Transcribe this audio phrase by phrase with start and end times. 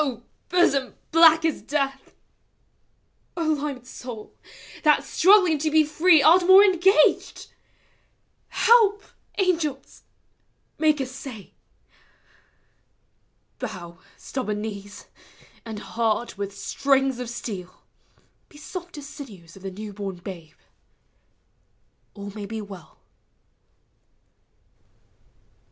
[0.51, 2.15] hosom black as death!
[3.37, 4.33] O limed soul,
[4.81, 6.23] that, struggling to be free.
[6.23, 7.53] Art more engaged!
[8.49, 9.03] Help,
[9.37, 10.01] angels!
[10.79, 11.53] Make assay!
[13.59, 15.05] Bow, stubborn knees;
[15.67, 17.83] and heart with strings of steel,
[18.49, 20.55] He soft as sinews of the new born babe!
[22.15, 22.97] All ma v be well.